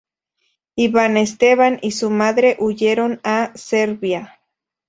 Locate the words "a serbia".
3.23-4.41